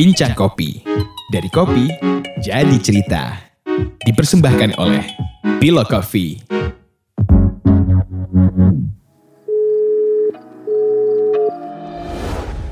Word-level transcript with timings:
Bincang 0.00 0.32
Kopi. 0.32 0.80
Dari 1.28 1.52
kopi, 1.52 1.84
jadi 2.40 2.72
cerita. 2.80 3.36
Dipersembahkan 4.00 4.80
oleh 4.80 5.04
Bilo 5.60 5.84
Coffee. 5.84 6.40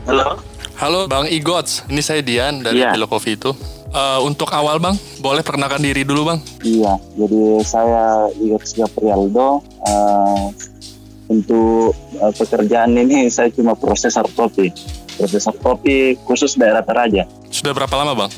Halo. 0.08 0.40
Halo 0.80 1.04
Bang 1.04 1.28
Igots, 1.28 1.84
ini 1.92 2.00
saya 2.00 2.24
Dian 2.24 2.64
dari 2.64 2.80
Iya. 2.80 2.96
Hello 2.96 3.04
Coffee 3.04 3.36
itu. 3.36 3.52
Eh, 3.92 4.20
untuk 4.24 4.48
awal 4.48 4.80
Bang, 4.80 4.96
boleh 5.20 5.44
perkenalkan 5.44 5.84
diri 5.84 6.08
dulu 6.08 6.32
Bang. 6.32 6.40
Iya, 6.64 6.96
jadi 7.12 7.42
saya 7.60 8.32
Igor 8.40 8.64
Prialdo. 8.96 9.60
eh, 9.84 10.44
untuk 11.28 11.92
eh, 11.92 12.32
pekerjaan 12.32 12.96
ini 12.96 13.28
saya 13.28 13.52
cuma 13.52 13.76
prosesor 13.76 14.24
kopi. 14.32 14.72
Prosesor 15.18 15.58
kopi 15.58 16.14
khusus 16.22 16.54
daerah 16.54 16.86
Toraja 16.86 17.26
Sudah 17.50 17.74
berapa 17.74 17.92
lama 17.98 18.14
Bang? 18.14 18.32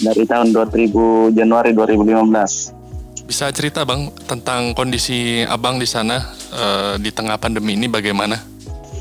dari 0.00 0.26
tahun 0.26 0.50
2000 0.50 1.36
Januari 1.38 1.70
2015. 1.70 3.24
Bisa 3.24 3.48
cerita 3.54 3.86
Bang 3.86 4.10
tentang 4.26 4.74
kondisi 4.74 5.46
Abang 5.46 5.78
di 5.78 5.86
sana 5.86 6.20
eh, 6.50 6.94
di 6.98 7.14
tengah 7.14 7.38
pandemi 7.38 7.78
ini 7.78 7.86
bagaimana? 7.86 8.36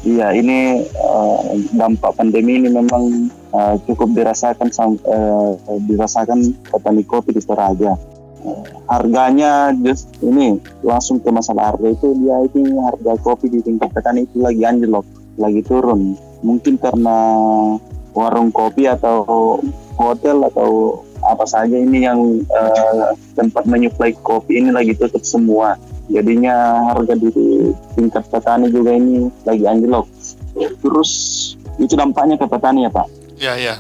Iya, 0.03 0.35
ini 0.35 0.83
eh, 0.83 1.41
dampak 1.75 2.19
pandemi 2.19 2.59
ini 2.59 2.69
memang 2.71 3.27
eh, 3.51 3.75
cukup 3.89 4.15
dirasakan 4.15 4.69
eh, 5.03 5.51
dirasakan 5.89 6.55
petani 6.71 7.03
kopi 7.03 7.35
di 7.35 7.41
Toraja. 7.43 7.97
Eh, 8.43 8.63
harganya 8.87 9.71
just 9.83 10.07
ini 10.23 10.59
langsung 10.83 11.19
ke 11.19 11.31
masalah 11.31 11.75
harga 11.75 11.87
itu 11.91 12.15
dia 12.19 12.37
ini 12.47 12.75
harga 12.79 13.15
kopi 13.19 13.51
di 13.51 13.59
tingkat 13.59 13.91
petani 13.91 14.23
itu 14.23 14.39
lagi 14.39 14.63
anjlok, 14.63 15.03
lagi 15.35 15.59
turun. 15.67 16.15
Mungkin 16.43 16.75
karena 16.77 17.17
warung 18.13 18.53
kopi 18.53 18.85
atau 18.85 19.57
hotel 19.97 20.43
atau 20.51 21.01
apa 21.23 21.47
saja 21.47 21.79
ini 21.79 22.03
yang 22.03 22.19
eh, 22.43 23.15
tempat 23.33 23.63
menyuplai 23.63 24.11
kopi 24.21 24.59
ini 24.59 24.75
lagi 24.75 24.91
tutup 24.93 25.23
semua 25.23 25.79
jadinya 26.11 26.83
harga 26.91 27.15
di 27.15 27.31
tingkat 27.95 28.27
petani 28.27 28.67
juga 28.67 28.91
ini 28.91 29.31
lagi 29.47 29.63
anjlok. 29.63 30.07
Terus 30.83 31.11
itu 31.79 31.93
dampaknya 31.95 32.35
ke 32.35 32.45
petani 32.45 32.85
ya 32.85 32.91
Pak? 32.91 33.07
Ya 33.39 33.53
ya. 33.55 33.75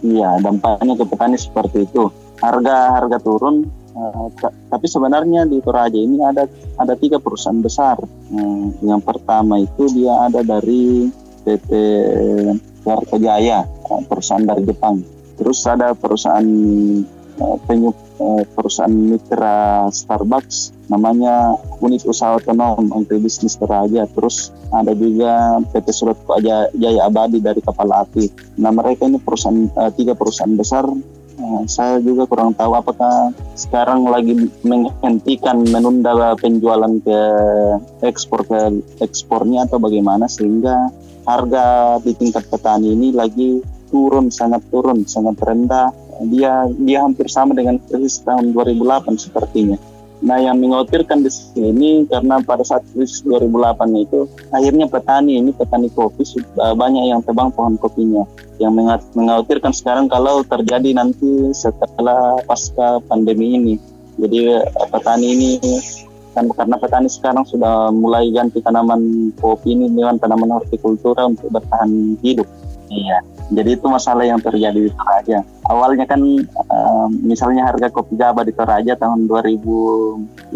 Iya, 0.00 0.40
dampaknya 0.40 0.96
ke 0.96 1.04
petani 1.04 1.36
seperti 1.36 1.84
itu. 1.84 2.08
Harga 2.40 3.00
harga 3.00 3.16
turun, 3.20 3.64
ta- 4.40 4.52
tapi 4.68 4.86
sebenarnya 4.88 5.48
di 5.48 5.56
Toraja 5.64 5.96
ini 5.96 6.20
ada 6.20 6.44
ada 6.76 6.94
tiga 6.96 7.16
perusahaan 7.16 7.60
besar. 7.60 7.96
Hmm, 8.28 8.76
yang 8.84 9.00
pertama 9.00 9.60
itu 9.60 9.88
dia 9.92 10.12
ada 10.20 10.44
dari 10.44 11.08
PT 11.46 11.70
Warta 12.82 13.16
Jaya, 13.22 13.62
eh, 13.62 14.02
perusahaan 14.10 14.42
dari 14.42 14.66
Jepang. 14.66 15.02
Terus 15.38 15.62
ada 15.66 15.94
perusahaan 15.94 16.46
eh, 17.38 17.56
penyu 17.66 17.94
eh, 18.18 18.42
perusahaan 18.50 18.90
mitra 18.90 19.86
Starbucks 19.94 20.74
namanya 20.90 21.54
unit 21.82 22.02
usaha 22.06 22.38
otonom 22.38 22.90
agribisnis 22.94 23.54
Toraja. 23.58 24.10
Terus 24.10 24.50
ada 24.74 24.90
juga 24.94 25.62
PT 25.70 25.86
Surat 25.94 26.18
Jaya, 26.42 26.70
Jaya 26.74 27.06
Abadi 27.06 27.38
dari 27.38 27.62
kapal 27.62 27.90
api. 27.94 28.30
Nah 28.58 28.74
mereka 28.74 29.06
ini 29.06 29.22
perusahaan 29.22 29.70
tiga 29.94 30.18
perusahaan 30.18 30.54
besar. 30.54 30.86
Saya 31.68 32.00
juga 32.00 32.24
kurang 32.24 32.56
tahu 32.56 32.72
apakah 32.74 33.28
sekarang 33.60 34.08
lagi 34.08 34.48
menghentikan 34.64 35.68
menunda 35.68 36.32
penjualan 36.40 36.96
ke 37.04 37.20
ekspor 38.08 38.48
ke 38.48 38.80
ekspornya 39.04 39.68
atau 39.68 39.76
bagaimana 39.76 40.32
sehingga 40.32 40.88
harga 41.26 41.98
di 42.00 42.14
tingkat 42.14 42.46
petani 42.46 42.94
ini 42.94 43.10
lagi 43.10 43.60
turun 43.90 44.30
sangat 44.30 44.62
turun 44.70 45.02
sangat 45.06 45.36
rendah 45.42 45.90
dia 46.24 46.64
dia 46.80 47.04
hampir 47.04 47.28
sama 47.28 47.52
dengan 47.52 47.76
krisis 47.76 48.24
tahun 48.24 48.56
2008 48.56 49.20
sepertinya. 49.20 49.76
Nah 50.24 50.40
yang 50.40 50.56
mengkhawatirkan 50.56 51.20
di 51.20 51.28
sini 51.28 52.08
karena 52.08 52.40
pada 52.40 52.64
saat 52.64 52.80
krisis 52.88 53.20
2008 53.28 53.76
itu 54.00 54.24
akhirnya 54.48 54.88
petani 54.88 55.36
ini 55.36 55.52
petani 55.52 55.92
kopi 55.92 56.24
sudah 56.24 56.72
banyak 56.72 57.12
yang 57.12 57.20
tebang 57.20 57.52
pohon 57.52 57.76
kopinya. 57.76 58.24
Yang 58.56 59.04
mengkhawatirkan 59.12 59.72
sekarang 59.76 60.08
kalau 60.08 60.40
terjadi 60.40 60.96
nanti 60.96 61.52
setelah 61.52 62.40
pasca 62.48 63.04
pandemi 63.04 63.60
ini. 63.60 63.74
Jadi 64.16 64.56
eh, 64.56 64.88
petani 64.88 65.26
ini 65.36 65.50
kan 66.36 66.44
karena 66.52 66.76
petani 66.76 67.08
sekarang 67.08 67.48
sudah 67.48 67.88
mulai 67.88 68.28
ganti 68.28 68.60
tanaman 68.60 69.32
kopi 69.40 69.72
ini 69.72 69.88
dengan 69.88 70.20
tanaman 70.20 70.52
hortikultura 70.52 71.24
untuk 71.24 71.48
bertahan 71.48 72.20
hidup. 72.20 72.44
Iya. 72.92 73.24
Jadi 73.46 73.78
itu 73.78 73.86
masalah 73.86 74.26
yang 74.26 74.42
terjadi 74.42 74.76
di 74.76 74.90
Toraja. 74.90 75.40
Awalnya 75.70 76.04
kan 76.04 76.20
eh, 76.20 77.06
misalnya 77.24 77.72
harga 77.72 77.88
kopi 77.88 78.18
Java 78.18 78.44
di 78.44 78.52
Toraja 78.52 78.98
tahun 78.98 79.24
2015 79.30 80.52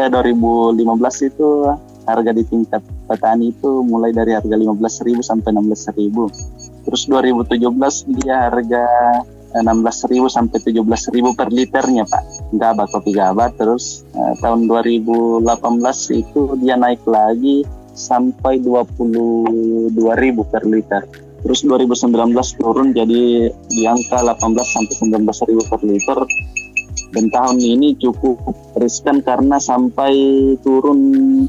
eh 0.00 0.08
2015 0.08 1.28
itu 1.28 1.48
harga 2.02 2.30
di 2.34 2.42
tingkat 2.46 2.82
petani 3.06 3.54
itu 3.54 3.82
mulai 3.86 4.10
dari 4.10 4.34
harga 4.34 4.54
15.000 4.54 5.22
sampai 5.22 5.50
16.000. 5.54 6.82
Terus 6.82 7.02
2017 7.06 8.18
dia 8.22 8.50
harga 8.50 8.84
16.000 9.54 10.32
sampai 10.32 10.58
17.000 10.64 11.36
per 11.36 11.48
liternya 11.52 12.08
Pak. 12.08 12.56
Gaba 12.56 12.84
kopi 12.88 13.12
Gaba 13.12 13.52
terus 13.52 14.04
eh, 14.16 14.34
tahun 14.40 14.66
2018 14.68 15.44
itu 16.16 16.40
dia 16.60 16.80
naik 16.80 17.04
lagi 17.04 17.64
sampai 17.92 18.60
22.000 18.64 19.92
per 20.48 20.62
liter. 20.64 21.02
Terus 21.42 21.66
2019 21.66 22.38
turun 22.54 22.94
jadi 22.94 23.50
di 23.50 23.82
angka 23.82 24.22
18 24.22 24.38
sampai 24.62 24.94
19 25.26 25.48
ribu 25.50 25.62
per 25.66 25.80
liter. 25.82 26.18
Dan 27.12 27.28
tahun 27.28 27.60
ini 27.60 28.00
cukup 28.00 28.40
riskan 28.80 29.20
karena 29.20 29.60
sampai 29.60 30.12
turun 30.64 30.98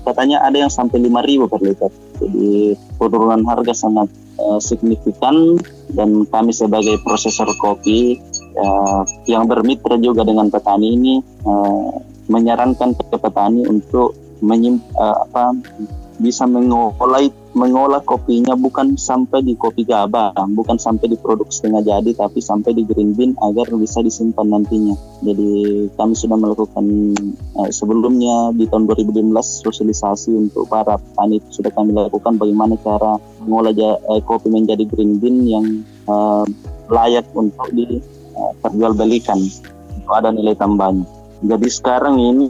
katanya 0.04 0.44
ada 0.44 0.68
yang 0.68 0.72
sampai 0.72 1.00
5 1.00 1.24
ribu 1.24 1.48
per 1.48 1.64
liter. 1.64 1.92
Jadi 2.20 2.76
penurunan 3.00 3.48
harga 3.48 3.72
sangat 3.72 4.12
eh, 4.40 4.60
signifikan 4.60 5.56
dan 5.96 6.28
kami 6.28 6.52
sebagai 6.52 7.00
prosesor 7.08 7.48
kopi 7.64 8.20
eh, 8.60 9.02
yang 9.32 9.48
bermitra 9.48 9.96
juga 10.04 10.28
dengan 10.28 10.52
petani 10.52 11.00
ini 11.00 11.14
eh, 11.24 11.92
menyarankan 12.28 12.96
ke 12.96 13.16
petani 13.20 13.64
untuk 13.68 14.16
menyim, 14.44 14.84
eh, 15.00 15.16
apa 15.28 15.56
bisa 16.20 16.44
mengolah 16.44 17.24
mengolah 17.54 18.02
kopinya 18.02 18.58
bukan 18.58 18.98
sampai 18.98 19.46
di 19.46 19.54
kopi 19.54 19.86
gaba, 19.86 20.34
bukan 20.34 20.82
sampai 20.82 21.14
di 21.14 21.18
produk 21.18 21.46
setengah 21.54 21.86
jadi, 21.86 22.12
tapi 22.18 22.42
sampai 22.42 22.74
di 22.74 22.84
green 22.84 23.14
bean 23.14 23.38
agar 23.46 23.70
bisa 23.78 24.02
disimpan 24.02 24.50
nantinya. 24.50 24.98
Jadi 25.22 25.50
kami 25.94 26.14
sudah 26.18 26.38
melakukan 26.38 26.86
eh, 27.62 27.70
sebelumnya 27.70 28.50
di 28.58 28.66
tahun 28.66 28.90
2015 28.90 29.30
sosialisasi 29.70 30.34
untuk 30.34 30.66
para 30.66 30.98
petani 30.98 31.38
sudah 31.54 31.70
kami 31.70 31.94
lakukan 31.94 32.42
bagaimana 32.42 32.74
cara 32.82 33.22
mengolah 33.46 33.74
eh, 33.78 34.22
kopi 34.26 34.50
menjadi 34.50 34.84
green 34.90 35.22
bean 35.22 35.46
yang 35.46 35.66
eh, 36.10 36.46
layak 36.90 37.30
untuk 37.38 37.70
diperjualbelikan 37.70 39.38
untuk 40.02 40.14
ada 40.18 40.34
nilai 40.34 40.58
tambahnya. 40.58 41.06
Jadi 41.44 41.68
sekarang 41.68 42.24
ini 42.24 42.48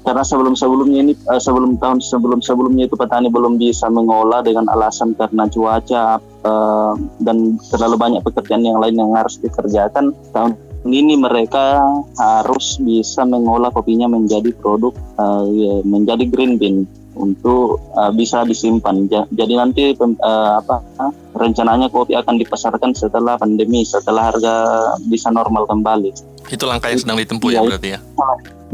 karena 0.00 0.24
sebelum 0.24 0.56
sebelumnya 0.56 1.04
ini 1.04 1.12
eh, 1.12 1.40
sebelum 1.40 1.76
tahun 1.76 2.00
sebelum 2.00 2.40
sebelumnya 2.40 2.88
itu 2.88 2.96
petani 2.96 3.28
belum 3.28 3.60
bisa 3.60 3.92
mengolah 3.92 4.40
dengan 4.40 4.64
alasan 4.72 5.12
karena 5.12 5.44
cuaca 5.44 6.16
eh, 6.20 6.92
dan 7.20 7.60
terlalu 7.68 7.96
banyak 8.00 8.20
pekerjaan 8.24 8.64
yang 8.64 8.80
lain 8.80 8.96
yang 8.96 9.12
harus 9.12 9.36
dikerjakan. 9.44 10.16
Tahun 10.32 10.56
ini 10.88 11.20
mereka 11.20 11.84
harus 12.16 12.80
bisa 12.80 13.28
mengolah 13.28 13.68
kopinya 13.68 14.08
menjadi 14.08 14.56
produk 14.56 14.96
eh, 14.96 15.44
ya, 15.52 15.74
menjadi 15.84 16.24
green 16.24 16.56
bean 16.56 16.88
untuk 17.14 17.80
eh, 17.94 18.12
bisa 18.12 18.42
disimpan. 18.42 19.06
Ja- 19.06 19.28
Jadi 19.28 19.52
nanti 19.54 19.82
eh, 19.92 20.52
apa 20.54 20.82
rencananya 21.34 21.90
kopi 21.90 22.14
akan 22.14 22.38
dipasarkan 22.38 22.94
setelah 22.94 23.34
pandemi, 23.34 23.82
setelah 23.82 24.30
harga 24.30 24.54
bisa 25.06 25.30
normal 25.30 25.66
kembali. 25.66 26.10
Itu 26.46 26.68
langkah 26.68 26.92
yang 26.92 27.00
sedang 27.00 27.18
ditempuh 27.18 27.50
ya 27.50 27.60
Iya, 27.60 27.68
berarti 27.70 27.88
ya. 27.90 27.98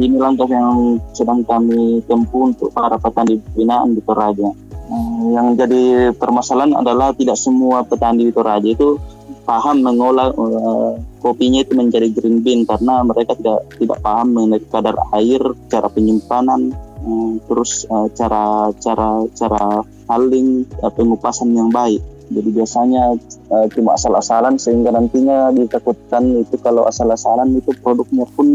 Ini 0.01 0.17
langkah 0.17 0.49
yang 0.49 0.97
sedang 1.13 1.45
kami 1.45 2.01
tempuh 2.05 2.53
untuk 2.53 2.73
para 2.73 2.97
petani 2.97 3.37
binaan 3.53 3.93
di 3.93 4.01
Toraja. 4.01 4.49
Eh, 4.91 5.25
Yang 5.31 5.49
jadi 5.57 5.83
permasalahan 6.17 6.75
adalah 6.75 7.15
tidak 7.15 7.39
semua 7.39 7.85
petani 7.85 8.27
di 8.29 8.33
Toraja 8.33 8.65
itu 8.67 8.99
paham 9.45 9.83
mengolah 9.83 10.31
eh, 10.31 10.91
kopinya 11.21 11.61
itu 11.61 11.75
menjadi 11.75 12.07
green 12.13 12.41
bean 12.41 12.61
karena 12.65 13.03
mereka 13.03 13.35
tidak 13.37 13.67
tidak 13.77 13.99
paham 14.01 14.33
mengenai 14.33 14.63
kadar 14.69 14.97
air, 15.13 15.43
cara 15.69 15.89
penyimpanan, 15.89 16.71
eh, 17.01 17.33
terus 17.49 17.85
eh, 17.89 18.09
cara 18.17 18.71
cara 18.77 19.25
cara 19.33 19.65
haling, 20.11 20.67
eh, 20.67 20.93
pengupasan 20.93 21.55
yang 21.55 21.71
baik. 21.71 22.03
Jadi 22.31 22.47
biasanya 22.55 23.19
eh, 23.27 23.67
cuma 23.75 23.99
asal-asalan 23.99 24.55
sehingga 24.55 24.95
nantinya 24.95 25.51
ditakutkan 25.51 26.47
itu 26.47 26.55
kalau 26.63 26.87
asal-asalan 26.87 27.59
itu 27.59 27.75
produknya 27.83 28.23
pun 28.39 28.47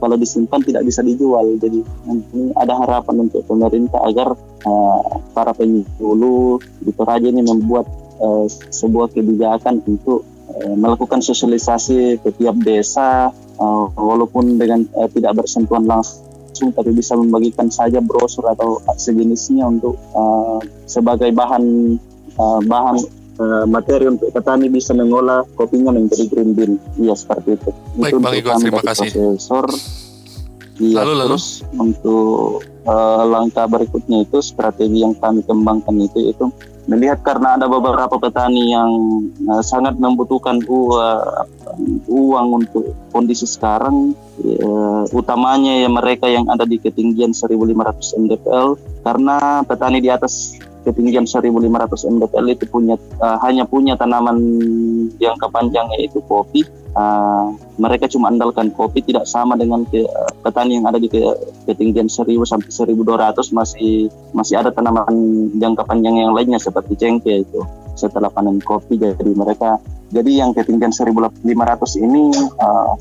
kalau 0.00 0.16
disimpan 0.16 0.64
tidak 0.64 0.88
bisa 0.88 1.04
dijual. 1.04 1.44
Jadi 1.60 1.84
nanti 2.08 2.40
ada 2.56 2.80
harapan 2.80 3.28
untuk 3.28 3.44
pemerintah 3.44 4.00
agar 4.08 4.32
eh, 4.64 5.00
para 5.36 5.52
penyuluh 5.52 6.64
di 6.80 6.90
Toraja 6.96 7.28
ini 7.28 7.44
membuat 7.44 7.84
eh, 8.24 8.46
sebuah 8.48 9.12
kebijakan 9.12 9.84
untuk 9.84 10.24
uh, 10.50 10.74
melakukan 10.76 11.22
sosialisasi 11.22 12.20
ke 12.20 12.28
tiap 12.34 12.56
desa 12.60 13.30
uh, 13.60 13.84
walaupun 13.94 14.58
dengan 14.58 14.82
uh, 14.98 15.08
tidak 15.10 15.42
bersentuhan 15.42 15.86
langsung 15.86 16.29
tapi 16.68 16.92
bisa 16.92 17.16
membagikan 17.16 17.72
saja 17.72 18.04
brosur 18.04 18.44
atau 18.52 18.84
sejenisnya 19.00 19.64
untuk 19.64 19.96
uh, 20.12 20.60
sebagai 20.84 21.32
bahan 21.32 21.96
uh, 22.36 22.60
bahan 22.60 22.96
uh, 23.40 23.64
materi 23.64 24.12
untuk 24.12 24.28
petani 24.28 24.68
bisa 24.68 24.92
mengolah 24.92 25.48
kopinya 25.56 25.96
menjadi 25.96 26.28
green 26.28 26.52
bean. 26.52 26.72
Iya 27.00 27.16
seperti 27.16 27.56
itu. 27.56 27.70
Baik, 27.96 28.12
itu 28.12 28.18
Bang 28.20 28.34
Igo, 28.36 28.50
terima 28.60 28.82
kasih. 28.84 29.08
Profesor. 29.08 29.66
Iya, 30.80 31.04
lalu, 31.04 31.12
lalu? 31.12 31.26
terus 31.36 31.46
untuk 31.76 32.64
uh, 32.88 33.24
langkah 33.28 33.68
berikutnya 33.68 34.24
itu 34.24 34.40
strategi 34.40 35.04
yang 35.04 35.12
kami 35.12 35.44
kembangkan 35.44 35.92
itu 36.00 36.32
itu 36.32 36.44
melihat 36.90 37.22
karena 37.22 37.54
ada 37.54 37.70
beberapa 37.70 38.18
petani 38.18 38.74
yang 38.74 38.90
uh, 39.46 39.62
sangat 39.62 39.94
membutuhkan 39.94 40.58
uang, 40.66 41.46
uang 42.10 42.46
untuk 42.66 42.98
kondisi 43.14 43.46
sekarang 43.46 44.10
uh, 44.42 45.06
utamanya 45.14 45.86
ya 45.86 45.86
mereka 45.86 46.26
yang 46.26 46.50
ada 46.50 46.66
di 46.66 46.82
ketinggian 46.82 47.30
1500 47.30 48.18
mdpl 48.18 48.68
karena 49.06 49.62
petani 49.62 50.02
di 50.02 50.10
atas 50.10 50.58
ketinggian 50.84 51.28
1500 51.28 52.08
mdpl 52.08 52.46
itu 52.48 52.64
punya 52.68 52.96
uh, 53.20 53.36
hanya 53.44 53.68
punya 53.68 53.94
tanaman 53.96 54.38
jangka 55.20 55.48
panjang 55.52 55.86
yaitu 55.98 56.20
kopi. 56.24 56.64
Uh, 56.90 57.54
mereka 57.78 58.10
cuma 58.10 58.34
andalkan 58.34 58.74
kopi 58.74 58.98
tidak 58.98 59.22
sama 59.22 59.54
dengan 59.54 59.86
ke, 59.86 60.02
uh, 60.02 60.32
petani 60.42 60.82
yang 60.82 60.90
ada 60.90 60.98
di 60.98 61.06
ke, 61.06 61.22
ketinggian 61.70 62.10
1000 62.10 62.34
sampai 62.42 62.66
1200 62.66 63.54
masih 63.54 64.10
masih 64.34 64.58
ada 64.58 64.74
tanaman 64.74 65.06
jangka 65.54 65.86
panjang 65.86 66.18
yang 66.18 66.34
lainnya 66.34 66.58
seperti 66.58 66.98
cengkeh 66.98 67.46
itu 67.46 67.62
setelah 67.94 68.26
panen 68.32 68.58
kopi 68.58 68.98
jadi 68.98 69.32
mereka. 69.36 69.78
Jadi 70.10 70.42
yang 70.42 70.50
ketinggian 70.50 70.90
1500 70.90 71.46
ini 72.02 72.34
uh, 72.58 72.98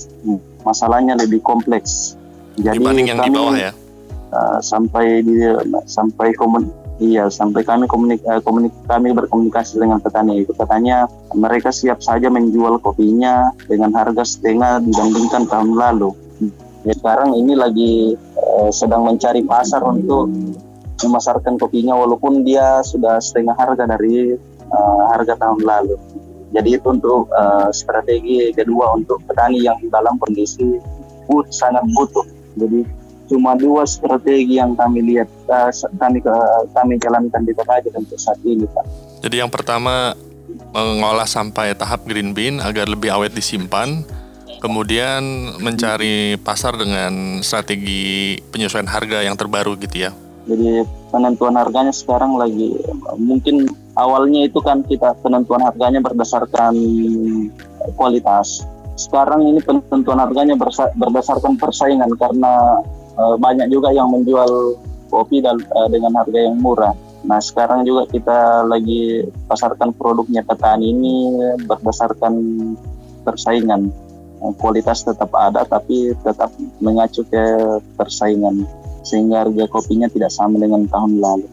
masalahnya 0.61 1.17
lebih 1.17 1.41
kompleks. 1.41 2.13
Jadi 2.61 2.77
dibanding 2.77 3.07
yang 3.09 3.19
kami, 3.23 3.33
di 3.33 3.33
bawah 3.33 3.55
ya? 3.57 3.71
uh, 4.35 4.59
sampai 4.61 5.25
di 5.25 5.41
sampai 5.89 6.29
komun 6.37 6.69
Iya, 6.99 7.31
sampai 7.31 7.63
kami 7.63 7.87
komunik, 7.87 8.19
eh, 8.27 8.43
komunik 8.43 8.75
kami 8.83 9.15
berkomunikasi 9.15 9.79
dengan 9.79 10.03
petani 10.03 10.43
itu 10.43 10.51
katanya 10.51 11.07
mereka 11.31 11.71
siap 11.71 12.03
saja 12.03 12.27
menjual 12.27 12.75
kopinya 12.83 13.55
dengan 13.71 13.95
harga 13.95 14.27
setengah 14.27 14.83
dibandingkan 14.83 15.47
tahun 15.47 15.79
lalu. 15.79 16.11
Ya, 16.83 16.91
sekarang 16.99 17.39
ini 17.39 17.55
lagi 17.55 18.19
eh, 18.19 18.71
sedang 18.75 19.07
mencari 19.07 19.47
pasar 19.47 19.79
untuk 19.87 20.27
memasarkan 20.99 21.55
kopinya 21.55 21.95
walaupun 21.95 22.43
dia 22.43 22.83
sudah 22.83 23.23
setengah 23.23 23.55
harga 23.55 23.87
dari 23.87 24.35
eh, 24.67 25.03
harga 25.15 25.39
tahun 25.39 25.63
lalu. 25.63 25.95
Jadi 26.51 26.69
itu 26.83 26.87
untuk 26.91 27.31
eh, 27.31 27.71
strategi 27.71 28.51
kedua 28.51 28.99
untuk 28.99 29.23
petani 29.23 29.63
yang 29.63 29.79
dalam 29.87 30.19
kondisi 30.19 30.75
but, 31.31 31.47
sangat 31.47 31.87
butuh. 31.95 32.27
Jadi 32.59 32.98
cuma 33.29 33.53
dua 33.53 33.85
strategi 33.85 34.57
yang 34.57 34.73
kami 34.73 35.05
lihat 35.05 35.29
uh, 35.47 35.69
kami 36.01 36.19
uh, 36.25 36.65
kami 36.73 36.97
jalankan 36.97 37.45
di 37.45 37.53
Toraja 37.53 37.89
untuk 37.93 38.17
saat 38.17 38.41
ini 38.41 38.65
Pak. 38.65 38.85
Jadi 39.21 39.35
yang 39.39 39.53
pertama 39.53 40.17
mengolah 40.73 41.29
sampai 41.29 41.77
tahap 41.77 42.03
green 42.09 42.33
bean 42.33 42.57
agar 42.59 42.89
lebih 42.89 43.13
awet 43.13 43.31
disimpan. 43.31 44.01
Kemudian 44.59 45.55
mencari 45.63 46.35
pasar 46.35 46.75
dengan 46.75 47.39
strategi 47.39 48.35
penyesuaian 48.51 48.91
harga 48.91 49.23
yang 49.23 49.39
terbaru 49.39 49.79
gitu 49.79 50.09
ya. 50.09 50.11
Jadi 50.51 50.83
penentuan 51.13 51.55
harganya 51.55 51.95
sekarang 51.95 52.35
lagi 52.35 52.75
mungkin 53.15 53.71
awalnya 53.95 54.51
itu 54.51 54.59
kan 54.59 54.83
kita 54.83 55.15
penentuan 55.23 55.63
harganya 55.63 56.03
berdasarkan 56.03 56.75
kualitas. 57.95 58.67
Sekarang 58.99 59.47
ini 59.47 59.63
penentuan 59.63 60.19
harganya 60.19 60.59
berdasarkan 60.97 61.55
persaingan 61.55 62.11
karena 62.19 62.83
uh, 63.19 63.35
banyak 63.35 63.67
juga 63.67 63.91
yang 63.91 64.07
menjual 64.09 64.79
kopi 65.11 65.43
dan 65.43 65.59
uh, 65.75 65.91
dengan 65.91 66.15
harga 66.15 66.39
yang 66.39 66.55
murah. 66.63 66.95
Nah 67.27 67.43
sekarang 67.43 67.83
juga 67.83 68.07
kita 68.07 68.63
lagi 68.63 69.27
pasarkan 69.51 69.91
produknya 69.91 70.39
petani 70.47 70.95
ini 70.95 71.15
berdasarkan 71.67 72.33
persaingan. 73.27 73.91
Kualitas 74.55 75.03
tetap 75.03 75.35
ada 75.35 75.67
tapi 75.67 76.15
tetap 76.23 76.47
mengacu 76.79 77.27
ke 77.27 77.43
persaingan 77.99 78.63
sehingga 79.03 79.43
harga 79.43 79.67
kopinya 79.67 80.07
tidak 80.07 80.31
sama 80.31 80.63
dengan 80.63 80.87
tahun 80.87 81.19
lalu. 81.19 81.47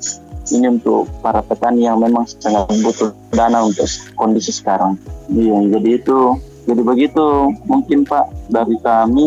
Ini 0.47 0.79
untuk 0.79 1.11
para 1.19 1.43
petani 1.43 1.91
yang 1.91 1.99
memang 1.99 2.23
sangat 2.31 2.71
butuh 2.79 3.11
dana 3.35 3.67
untuk 3.67 3.91
kondisi 4.15 4.55
sekarang. 4.55 4.95
Iya, 5.27 5.59
jadi 5.75 5.99
itu, 5.99 6.39
jadi 6.71 6.83
begitu 6.87 7.51
mungkin 7.67 8.07
Pak 8.07 8.55
dari 8.55 8.79
kami. 8.79 9.27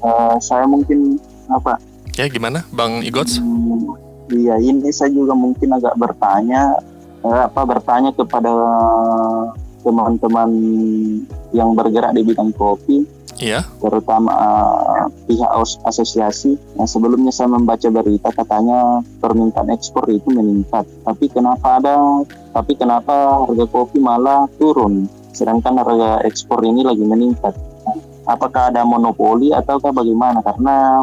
Uh, 0.00 0.38
saya 0.40 0.64
mungkin 0.64 1.20
apa? 1.52 1.76
Ya 2.18 2.26
gimana, 2.26 2.66
Bang 2.74 3.00
Igots? 3.06 3.38
Hmm, 3.38 3.96
iya, 4.34 4.58
ini 4.58 4.90
saya 4.90 5.14
juga 5.14 5.32
mungkin 5.32 5.70
agak 5.72 5.94
bertanya, 5.96 6.74
eh, 7.22 7.42
apa 7.46 7.62
bertanya 7.64 8.10
kepada 8.12 8.50
teman-teman 9.80 10.50
yang 11.56 11.72
bergerak 11.72 12.12
di 12.12 12.22
bidang 12.22 12.52
kopi, 12.52 13.08
Iya. 13.40 13.64
terutama 13.80 14.36
uh, 14.36 15.04
pihak 15.24 15.48
asosiasi. 15.88 16.60
Yang 16.76 16.88
sebelumnya 16.92 17.32
saya 17.32 17.48
membaca 17.48 17.88
berita 17.88 18.28
katanya 18.36 19.00
permintaan 19.24 19.72
ekspor 19.72 20.04
itu 20.12 20.28
meningkat, 20.28 20.84
tapi 21.08 21.32
kenapa 21.32 21.80
ada? 21.80 22.20
Tapi 22.52 22.76
kenapa 22.76 23.40
harga 23.48 23.64
kopi 23.64 23.96
malah 23.96 24.44
turun? 24.60 25.08
Sedangkan 25.32 25.80
harga 25.80 26.20
ekspor 26.28 26.60
ini 26.66 26.84
lagi 26.84 27.00
meningkat 27.00 27.56
apakah 28.30 28.70
ada 28.70 28.86
monopoli 28.86 29.50
ataukah 29.50 29.90
bagaimana? 29.90 30.38
Karena 30.40 31.02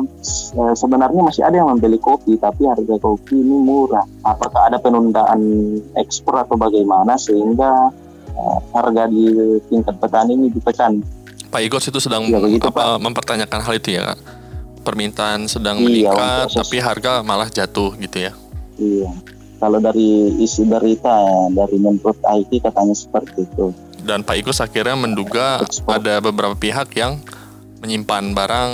e, 0.55 0.61
sebenarnya 0.73 1.21
masih 1.21 1.43
ada 1.43 1.59
yang 1.59 1.67
membeli 1.67 1.99
kopi 1.99 2.39
tapi 2.39 2.63
harga 2.63 2.95
kopi 2.97 3.35
ini 3.35 3.57
murah. 3.59 4.07
Apakah 4.23 4.71
ada 4.71 4.79
penundaan 4.79 5.39
ekspor 5.99 6.39
atau 6.39 6.55
bagaimana 6.55 7.19
sehingga 7.19 7.91
e, 8.31 8.41
harga 8.71 9.03
di 9.11 9.27
tingkat 9.67 9.99
petani 9.99 10.39
ini 10.39 10.47
ditekan? 10.55 11.03
Pak 11.47 11.61
Igor 11.63 11.79
itu 11.83 11.99
sedang 11.99 12.27
ya, 12.27 12.39
begitu, 12.43 12.67
apa, 12.67 12.99
Pak. 12.99 12.99
mempertanyakan 13.03 13.61
hal 13.63 13.73
itu 13.79 13.89
ya 13.95 14.15
permintaan 14.83 15.51
sedang 15.51 15.83
iya, 15.83 16.11
meningkat 16.11 16.47
tapi 16.55 16.79
harga 16.79 17.19
malah 17.23 17.51
jatuh 17.51 17.91
gitu 17.99 18.23
ya. 18.23 18.31
Iya. 18.79 19.11
Kalau 19.57 19.81
dari 19.81 20.37
isi 20.37 20.61
berita 20.69 21.17
dari 21.49 21.81
Menurut 21.81 22.21
IT 22.21 22.61
katanya 22.61 22.93
seperti 22.93 23.41
itu 23.41 23.73
dan 24.03 24.21
Pak 24.21 24.35
Igus 24.41 24.59
akhirnya 24.61 24.97
menduga 24.97 25.61
ada 25.89 26.19
beberapa 26.21 26.53
pihak 26.53 26.93
yang 26.97 27.21
menyimpan 27.81 28.33
barang 28.33 28.71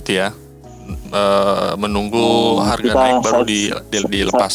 gitu 0.00 0.22
ya 0.22 0.34
e, 0.90 1.22
menunggu 1.80 2.58
hmm, 2.58 2.64
harga 2.64 2.92
naik 2.92 3.16
baru 3.24 3.42
saya, 3.42 3.48
di, 3.48 3.60
di, 3.90 3.98
dilepas. 4.10 4.54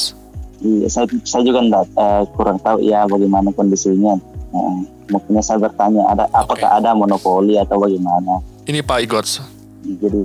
Iya, 0.59 0.87
saya, 0.91 1.05
saya 1.23 1.43
juga 1.47 1.63
enggak, 1.63 1.87
uh, 1.95 2.27
kurang 2.35 2.59
tahu 2.59 2.83
ya 2.83 3.07
bagaimana 3.07 3.47
kondisinya. 3.55 4.19
Uh, 4.51 4.83
makanya 5.07 5.39
saya 5.39 5.57
bertanya, 5.63 6.03
ada 6.11 6.27
okay. 6.27 6.39
apakah 6.43 6.69
ada 6.75 6.91
monopoli 6.91 7.55
atau 7.55 7.79
bagaimana? 7.79 8.43
Ini 8.67 8.83
Pak 8.83 8.99
Igots. 9.07 9.39
Jadi 9.79 10.19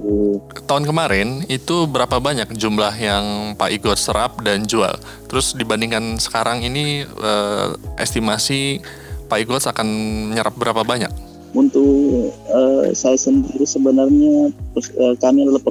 tahun 0.66 0.90
kemarin 0.90 1.46
itu 1.46 1.86
berapa 1.86 2.18
banyak 2.18 2.50
jumlah 2.58 2.90
yang 2.98 3.54
Pak 3.54 3.70
Igots 3.78 4.10
serap 4.10 4.42
dan 4.42 4.66
jual? 4.66 4.98
Terus 5.30 5.54
dibandingkan 5.54 6.18
sekarang 6.18 6.66
ini 6.66 7.06
uh, 7.06 7.78
estimasi 7.94 8.82
Pak 9.28 9.38
Igos 9.40 9.64
akan 9.66 9.86
menyerap 10.30 10.54
berapa 10.54 10.84
banyak? 10.84 11.10
Untuk 11.54 12.34
uh, 12.50 12.90
saya 12.92 13.14
sendiri 13.14 13.62
sebenarnya 13.62 14.50
uh, 14.74 15.14
kami 15.22 15.46
adalah 15.46 15.62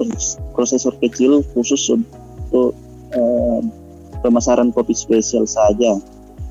prosesor 0.56 0.96
kecil 1.04 1.44
khusus 1.52 1.92
untuk 1.92 2.72
uh, 3.12 3.60
pemasaran 4.24 4.72
kopi 4.72 4.96
spesial 4.96 5.44
saja. 5.44 6.00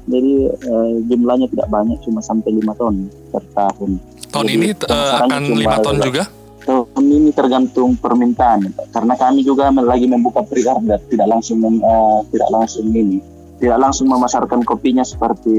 Jadi 0.04 0.32
uh, 0.68 0.92
jumlahnya 1.08 1.48
tidak 1.48 1.70
banyak, 1.72 1.96
cuma 2.04 2.20
sampai 2.20 2.52
lima 2.52 2.76
ton 2.76 3.08
per 3.32 3.40
tahun. 3.56 4.02
Tahun 4.28 4.46
Jadi, 4.50 4.56
ini 4.58 4.68
uh, 4.90 5.10
akan 5.24 5.42
lima 5.56 5.76
ton 5.80 5.96
juga? 6.02 6.28
Tahun 6.62 7.04
ini 7.06 7.30
tergantung 7.34 7.98
permintaan, 7.98 8.70
karena 8.92 9.14
kami 9.18 9.42
juga 9.42 9.72
lagi 9.72 10.06
membuka 10.06 10.44
pre-order, 10.44 11.00
tidak 11.08 11.26
langsung 11.26 11.58
uh, 11.62 12.20
tidak 12.30 12.50
langsung 12.52 12.86
ini 12.92 13.18
tidak 13.62 13.78
langsung 13.78 14.10
memasarkan 14.10 14.66
kopinya 14.66 15.06
seperti 15.06 15.54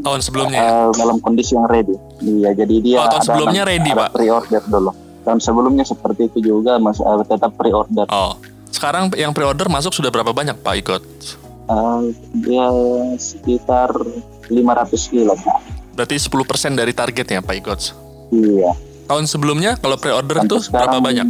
tahun 0.00 0.24
sebelumnya 0.24 0.58
uh, 0.64 0.64
ya? 0.64 1.04
dalam 1.04 1.20
kondisi 1.20 1.52
yang 1.52 1.68
ready. 1.68 1.92
Iya, 2.24 2.56
jadi 2.56 2.74
dia 2.80 2.98
oh, 3.04 3.12
tahun 3.12 3.20
ada, 3.20 3.28
sebelumnya 3.28 3.62
ready, 3.68 3.90
ada 3.92 4.00
Pak. 4.00 4.08
Pre-order 4.16 4.62
dulu. 4.64 4.90
Tahun 5.28 5.40
sebelumnya 5.44 5.84
seperti 5.84 6.32
itu 6.32 6.38
juga 6.40 6.80
mas 6.80 6.96
uh, 7.04 7.20
tetap 7.20 7.52
pre-order. 7.60 8.08
Oh. 8.08 8.40
Sekarang 8.72 9.12
yang 9.14 9.36
pre-order 9.36 9.68
masuk 9.68 9.92
sudah 9.92 10.08
berapa 10.08 10.32
banyak 10.32 10.56
Pak 10.64 10.74
ikut? 10.80 11.02
Uh, 11.68 12.12
dia 12.32 12.66
sekitar 13.20 13.92
500 14.48 15.12
kilo 15.12 15.36
Pak. 15.36 15.58
Berarti 15.94 16.16
10% 16.18 16.74
dari 16.74 16.90
targetnya 16.90 17.38
Pak 17.40 17.54
Ikut? 17.54 17.80
Iya. 18.34 18.74
Tahun 19.04 19.24
sebelumnya 19.30 19.78
kalau 19.78 19.94
pre-order 19.94 20.42
itu 20.42 20.58
berapa 20.72 20.98
banyak? 20.98 21.26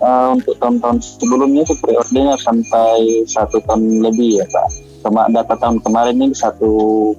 Uh, 0.00 0.32
untuk 0.32 0.56
tahun-tahun 0.56 1.20
sebelumnya 1.20 1.60
itu 1.60 1.76
pre-ordernya 1.76 2.32
sampai 2.40 3.20
satu 3.28 3.60
ton 3.68 4.00
lebih 4.00 4.40
ya 4.40 4.48
Pak. 4.48 4.68
Kema 5.04 5.28
data 5.28 5.56
tahun 5.60 5.80
kemarin 5.84 6.16
ini 6.16 6.32
1,3. 6.32 7.12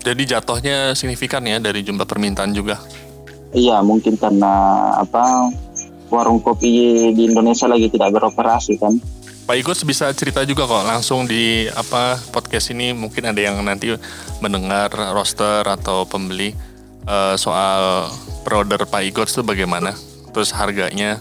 Jadi 0.00 0.22
jatuhnya 0.24 0.96
signifikan 0.96 1.44
ya 1.44 1.60
dari 1.60 1.84
jumlah 1.84 2.08
permintaan 2.08 2.56
juga. 2.56 2.80
Iya, 3.52 3.84
mungkin 3.84 4.16
karena 4.16 4.52
apa 4.96 5.52
warung 6.08 6.40
kopi 6.40 7.12
di 7.12 7.22
Indonesia 7.28 7.68
lagi 7.68 7.92
tidak 7.92 8.16
beroperasi 8.16 8.80
kan. 8.80 8.96
Pak 9.48 9.56
Igus 9.56 9.80
bisa 9.80 10.12
cerita 10.12 10.44
juga 10.44 10.68
kok 10.68 10.84
langsung 10.84 11.24
di 11.24 11.64
apa 11.72 12.20
podcast 12.32 12.68
ini 12.68 12.92
mungkin 12.92 13.32
ada 13.32 13.40
yang 13.40 13.56
nanti 13.64 13.96
mendengar 14.44 14.92
roster 15.16 15.64
atau 15.64 16.04
pembeli 16.04 16.52
uh, 17.08 17.32
soal 17.40 18.12
order 18.48 18.84
Pak 18.84 19.02
Igus 19.08 19.32
itu 19.36 19.40
bagaimana? 19.44 19.96
Terus 20.38 20.54
harganya? 20.54 21.18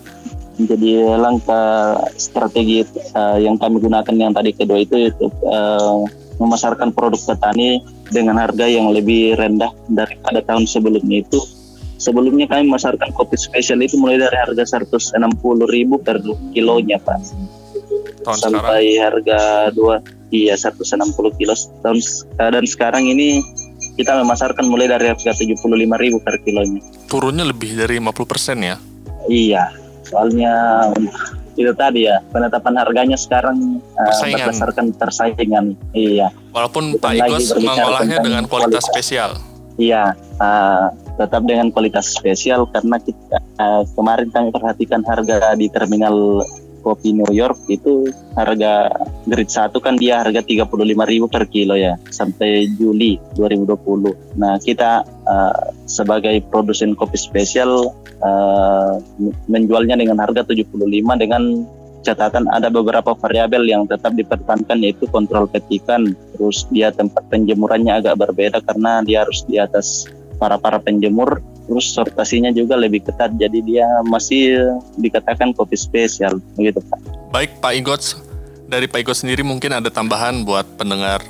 Jadi 0.61 1.01
langkah 1.01 1.97
strategi 2.21 2.85
uh, 3.17 3.41
yang 3.41 3.57
kami 3.57 3.81
gunakan 3.81 4.13
yang 4.13 4.29
tadi 4.29 4.53
kedua 4.53 4.77
itu 4.77 5.09
itu 5.09 5.25
uh, 5.41 6.05
memasarkan 6.37 6.93
produk 6.93 7.17
petani 7.17 7.81
dengan 8.13 8.37
harga 8.37 8.69
yang 8.69 8.93
lebih 8.93 9.33
rendah 9.41 9.73
daripada 9.89 10.45
tahun 10.45 10.69
sebelumnya 10.69 11.25
itu. 11.25 11.41
Sebelumnya 11.97 12.45
kami 12.45 12.69
memasarkan 12.69 13.09
kopi 13.17 13.41
spesial 13.41 13.81
itu 13.81 13.97
mulai 13.97 14.21
dari 14.21 14.37
harga 14.37 14.85
160 14.85 15.17
ribu 15.65 15.97
per 15.97 16.21
kilonya 16.53 17.01
pak. 17.01 17.17
Tahun 18.21 18.37
sampai 18.37 18.61
sekarang? 18.85 19.01
harga 19.01 19.39
dua 19.73 19.95
iya 20.29 20.53
160 20.53 21.41
kilo. 21.41 21.57
Tahun 21.57 21.97
dan 22.37 22.65
sekarang 22.69 23.09
ini 23.09 23.41
kita 23.97 24.13
memasarkan 24.21 24.69
mulai 24.69 24.85
dari 24.85 25.09
harga 25.09 25.33
75 25.33 25.57
ribu 25.73 26.21
per 26.21 26.37
kilonya. 26.45 26.85
Turunnya 27.09 27.49
lebih 27.49 27.73
dari 27.73 27.97
50 27.97 28.13
persen 28.29 28.61
ya 28.61 28.77
iya 29.27 29.71
soalnya 30.07 30.55
itu 31.57 31.73
tadi 31.73 32.05
ya 32.05 32.21
penetapan 32.29 32.77
harganya 32.77 33.17
sekarang 33.17 33.81
uh, 33.97 34.21
berdasarkan 34.21 34.93
persaingan 34.93 35.73
iya. 35.91 36.29
Walaupun 36.53 36.95
Bukan 36.95 37.01
Pak 37.01 37.13
Igos 37.17 37.49
mengolahnya 37.57 38.17
dengan 38.21 38.45
kualitas, 38.45 38.85
kualitas. 38.85 38.93
spesial. 38.93 39.31
Iya 39.77 40.13
uh, 40.37 40.93
tetap 41.17 41.41
dengan 41.45 41.73
kualitas 41.73 42.13
spesial 42.13 42.69
karena 42.69 43.01
kita 43.01 43.37
uh, 43.57 43.81
kemarin 43.97 44.29
kami 44.29 44.49
perhatikan 44.53 45.01
harga 45.01 45.57
di 45.57 45.65
terminal 45.73 46.45
kopi 46.87 47.11
New 47.11 47.27
York 47.35 47.67
itu 47.67 48.07
harga 48.39 48.87
grade 49.27 49.51
1 49.51 49.75
kan 49.83 49.99
dia 49.99 50.23
harga 50.23 50.39
35.000 50.39 51.27
per 51.27 51.43
kilo 51.51 51.75
ya 51.75 51.99
sampai 52.07 52.71
Juli 52.79 53.19
2020. 53.35 54.39
Nah, 54.39 54.55
kita 54.63 55.03
uh, 55.27 55.75
sebagai 55.83 56.39
produsen 56.47 56.95
kopi 56.95 57.19
spesial 57.19 57.91
uh, 58.23 58.95
menjualnya 59.51 59.99
dengan 59.99 60.23
harga 60.23 60.47
75 60.47 60.71
dengan 61.19 61.43
catatan 62.07 62.47
ada 62.47 62.71
beberapa 62.71 63.11
variabel 63.19 63.67
yang 63.67 63.83
tetap 63.83 64.15
dipertahankan 64.15 64.79
yaitu 64.79 65.03
kontrol 65.11 65.43
petikan 65.43 66.15
terus 66.31 66.63
dia 66.71 66.87
tempat 66.95 67.27
penjemurannya 67.27 67.99
agak 67.99 68.15
berbeda 68.15 68.63
karena 68.63 69.03
dia 69.03 69.27
harus 69.27 69.43
di 69.43 69.59
atas 69.59 70.07
para 70.39 70.55
para 70.55 70.79
penjemur 70.79 71.43
terus 71.67 71.91
sortasinya 71.91 72.49
juga 72.55 72.79
lebih 72.79 73.03
ketat 73.03 73.35
jadi 73.35 73.59
dia 73.61 73.87
masih 74.07 74.71
dikatakan 74.95 75.51
kopi 75.51 75.75
spesial 75.75 76.39
begitu 76.55 76.79
Pak. 76.87 76.99
Baik 77.29 77.51
Pak 77.59 77.73
Igots, 77.75 78.07
dari 78.71 78.87
Pak 78.87 79.03
Igots 79.03 79.27
sendiri 79.27 79.43
mungkin 79.43 79.75
ada 79.75 79.91
tambahan 79.91 80.47
buat 80.47 80.65
pendengar 80.79 81.21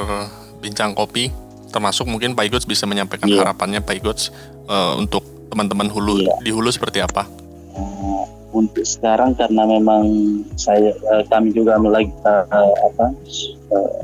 bincang 0.62 0.94
kopi 0.94 1.34
termasuk 1.70 2.08
mungkin 2.08 2.34
Pak 2.34 2.48
Igots 2.50 2.66
bisa 2.66 2.88
menyampaikan 2.88 3.28
yeah. 3.28 3.44
harapannya 3.44 3.84
Pak 3.84 4.02
Igots 4.02 4.32
uh, 4.66 4.96
untuk 4.98 5.22
teman-teman 5.52 5.92
hulu 5.92 6.24
yeah. 6.24 6.38
di 6.42 6.52
hulu 6.52 6.72
seperti 6.72 7.04
apa? 7.04 7.28
Uh, 7.78 8.26
untuk 8.56 8.88
sekarang 8.88 9.36
karena 9.38 9.68
memang 9.68 10.08
saya 10.58 10.96
uh, 11.14 11.24
kami 11.28 11.54
juga 11.54 11.78
lagi 11.78 12.10
uh, 12.26 12.74
apa 12.90 13.06
uh, 13.76 14.02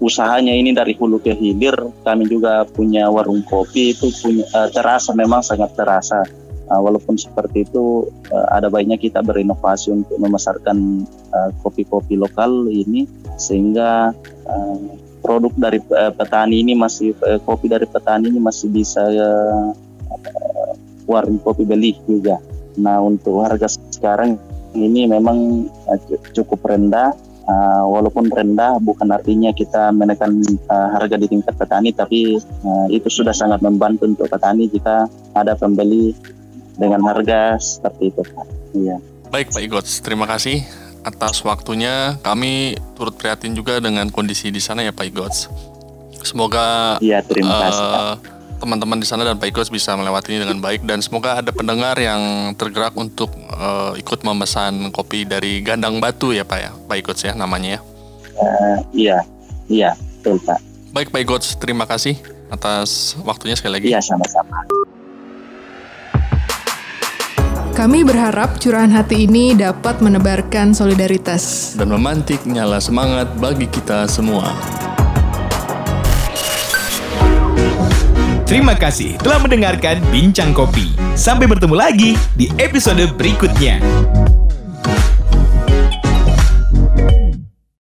usahanya 0.00 0.52
ini 0.52 0.76
dari 0.76 0.92
hulu 0.96 1.20
ke 1.20 1.32
hilir. 1.32 1.76
Kami 2.04 2.28
juga 2.28 2.64
punya 2.68 3.08
warung 3.08 3.40
kopi 3.44 3.96
itu 3.96 4.12
punya 4.20 4.44
uh, 4.52 4.68
terasa 4.68 5.16
memang 5.16 5.40
sangat 5.40 5.72
terasa. 5.76 6.20
Uh, 6.66 6.82
walaupun 6.82 7.14
seperti 7.14 7.62
itu 7.62 8.10
uh, 8.34 8.46
ada 8.50 8.66
baiknya 8.66 8.98
kita 8.98 9.22
berinovasi 9.22 9.94
untuk 9.94 10.18
memasarkan 10.18 11.06
kopi-kopi 11.62 12.18
uh, 12.18 12.26
lokal 12.26 12.66
ini 12.66 13.06
sehingga 13.38 14.10
uh, 14.50 14.78
produk 15.22 15.54
dari 15.54 15.78
uh, 15.94 16.10
petani 16.10 16.66
ini 16.66 16.74
masih 16.74 17.14
uh, 17.22 17.38
kopi 17.46 17.70
dari 17.70 17.86
petani 17.86 18.34
ini 18.34 18.42
masih 18.42 18.66
bisa 18.66 19.06
warung 21.06 21.38
kopi 21.38 21.62
beli 21.62 21.94
juga. 22.02 22.42
Nah 22.82 22.98
untuk 22.98 23.46
harga 23.46 23.78
sekarang 23.94 24.34
ini 24.74 25.06
memang 25.06 25.70
uh, 25.86 25.98
cukup 26.34 26.66
rendah 26.66 27.14
uh, 27.46 27.84
walaupun 27.86 28.28
rendah 28.28 28.78
bukan 28.82 29.08
artinya 29.10 29.54
kita 29.54 29.94
menekan 29.94 30.42
uh, 30.68 30.88
harga 30.94 31.16
di 31.16 31.26
tingkat 31.30 31.54
petani 31.54 31.90
tapi 31.94 32.36
uh, 32.66 32.86
itu 32.90 33.08
sudah 33.08 33.32
sangat 33.32 33.62
membantu 33.62 34.06
untuk 34.06 34.28
petani 34.28 34.68
jika 34.68 35.06
ada 35.32 35.54
pembeli 35.56 36.12
dengan 36.76 37.00
harga 37.08 37.56
seperti 37.56 38.12
itu 38.12 38.20
Pak. 38.22 38.46
Iya. 38.76 38.96
Baik 39.32 39.50
Pak 39.50 39.62
Igots, 39.64 39.92
terima 40.04 40.28
kasih 40.28 40.62
atas 41.06 41.40
waktunya. 41.46 42.18
Kami 42.20 42.76
turut 42.98 43.14
prihatin 43.14 43.54
juga 43.54 43.78
dengan 43.78 44.10
kondisi 44.10 44.50
di 44.50 44.60
sana 44.60 44.84
ya 44.84 44.92
Pak 44.92 45.06
Igots. 45.06 45.38
Semoga 46.26 46.98
Iya, 46.98 47.22
terima 47.22 47.54
kasih. 47.70 47.86
Uh, 47.86 48.14
teman-teman 48.56 48.98
di 48.98 49.06
sana 49.06 49.22
dan 49.22 49.36
Pak 49.36 49.48
Ikos 49.52 49.68
bisa 49.68 49.92
melewati 49.94 50.34
ini 50.34 50.44
dengan 50.44 50.58
baik 50.58 50.82
dan 50.88 51.04
semoga 51.04 51.40
ada 51.40 51.52
pendengar 51.52 51.94
yang 52.00 52.52
tergerak 52.56 52.96
untuk 52.96 53.32
uh, 53.52 53.92
ikut 53.94 54.24
memesan 54.24 54.90
kopi 54.90 55.28
dari 55.28 55.60
Gandang 55.60 56.00
Batu 56.00 56.32
ya 56.32 56.42
Pak 56.42 56.58
ya 56.58 56.70
Pak 56.74 56.96
Ikos 57.00 57.20
ya 57.22 57.32
namanya 57.36 57.78
ya. 57.78 57.80
Uh, 58.36 58.78
iya 58.96 59.18
iya 59.68 59.90
betul 60.18 60.40
Pak. 60.42 60.58
Baik 60.96 61.08
Pak 61.12 61.20
Ikos 61.22 61.56
terima 61.60 61.84
kasih 61.84 62.16
atas 62.48 63.14
waktunya 63.22 63.54
sekali 63.54 63.78
lagi. 63.80 63.86
Iya 63.92 64.00
sama-sama. 64.00 64.64
Kami 67.76 68.08
berharap 68.08 68.56
curahan 68.56 68.88
hati 68.88 69.28
ini 69.28 69.52
dapat 69.52 70.00
menebarkan 70.00 70.72
solidaritas 70.72 71.76
dan 71.76 71.92
memantik 71.92 72.40
nyala 72.48 72.80
semangat 72.80 73.28
bagi 73.36 73.68
kita 73.68 74.08
semua. 74.08 74.48
Terima 78.46 78.78
kasih 78.78 79.18
telah 79.18 79.42
mendengarkan 79.42 79.98
Bincang 80.14 80.54
Kopi. 80.54 80.94
Sampai 81.18 81.50
bertemu 81.50 81.74
lagi 81.74 82.14
di 82.38 82.46
episode 82.62 83.02
berikutnya. 83.18 83.82